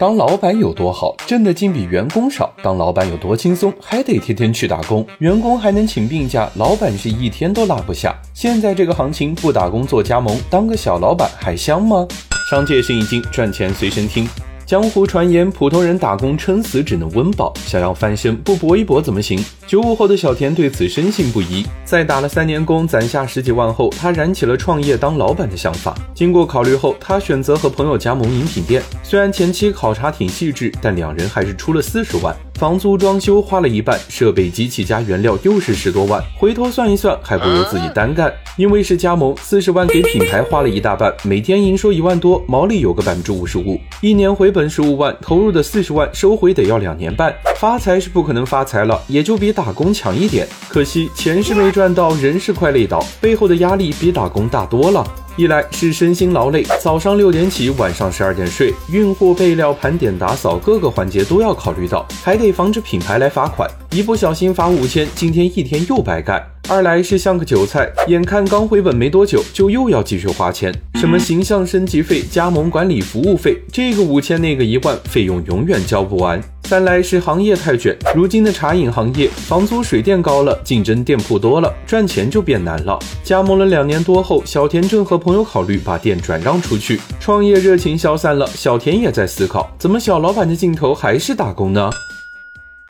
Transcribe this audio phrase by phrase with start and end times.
[0.00, 5.06] 当老板有多好，挣的竟比员工少；当老板有多轻松，还得天天去打工。
[5.18, 8.18] 员工还能请病假，老板是一天都落不下。
[8.32, 12.08] 现在这个行情，不打工做加盟，当个小老板还香吗？
[12.50, 14.26] 商界生意经，赚钱随身听。
[14.70, 19.44] 江湖传言，普通人打工撑死只能温饱，想要翻身不搏一搏怎么行？
[19.66, 21.66] 九五后的小田对此深信不疑。
[21.84, 25.92] 在打了三年工，攒下十几万后，他燃起了创业当老板的想法。
[26.14, 28.80] 经过考虑后，他选择和朋友加盟饮品店。
[29.02, 32.32] 虽然前期考察挺细致，但两人还是出了四十万。
[32.60, 36.22] 房租、装修花了一半，设备、机器加原料又是十多万。
[36.36, 38.30] 回头算一算，还不如自己单干。
[38.58, 47.34] 因为是加盟，四十万给品牌花了一大半，每天营收一万多，毛利有个百分之五十五，一年回本十五万，投入的四十万收回得要两年半。
[47.56, 50.46] 发财是不可能发财了，也就比打工强一点。
[50.68, 55.02] 可惜钱是没赚到，人是快累倒，背后的压力比打工大多了。
[55.40, 66.46] 一来是身心劳累，早上六点起，晚上十二点睡，运货、备料、盘点、打扫，各个环节都要考虑到，还得防止品牌来罚款，一不小心罚五千，今天一天又白干。
[66.68, 76.38] 二来是像个韭菜，眼看刚回本没多久，就又要继续花钱，什么形象升级费、加盟管理服务费，这个五千那个一万，费用永远交不完。
[76.70, 82.96] 三来是行业太卷，如今的茶饮行业，房租水电高了，竞争店铺多了，赚钱就变难了。
[83.24, 88.46] 加盟了两年多后，小田正和朋友考虑把店转让出去，创业热情消散了。
[88.54, 91.90] 小田也在思考，怎么小老板的镜头还是打工呢？